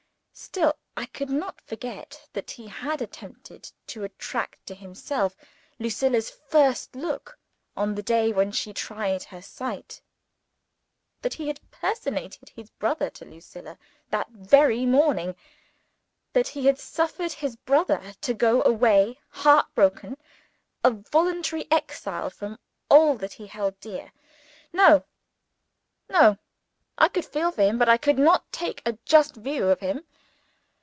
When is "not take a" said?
28.17-28.93